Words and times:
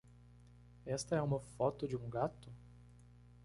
Esta 0.83 1.15
é 1.15 1.21
uma 1.21 1.39
foto 1.39 1.87
de 1.87 1.95
um 1.95 2.09
gato? 2.09 2.51